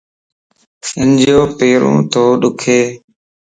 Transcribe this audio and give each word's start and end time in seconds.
ھنجو 0.91 1.39
پيرو 1.57 1.93
تو 2.11 2.23
ڏک 2.41 2.61